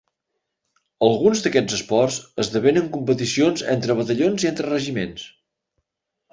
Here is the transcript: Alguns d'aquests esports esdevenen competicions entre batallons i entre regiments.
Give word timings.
Alguns 1.07 1.43
d'aquests 1.47 1.75
esports 1.79 2.17
esdevenen 2.45 2.89
competicions 2.97 3.67
entre 3.77 3.99
batallons 4.03 4.49
i 4.49 4.53
entre 4.55 4.69
regiments. 4.75 5.31